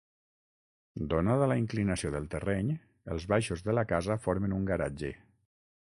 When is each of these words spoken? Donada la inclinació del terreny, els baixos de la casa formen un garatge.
Donada 1.11 1.49
la 1.51 1.57
inclinació 1.63 2.11
del 2.15 2.25
terreny, 2.33 2.73
els 3.17 3.29
baixos 3.35 3.65
de 3.69 3.79
la 3.81 3.87
casa 3.95 4.19
formen 4.27 4.57
un 4.61 4.69
garatge. 4.71 5.17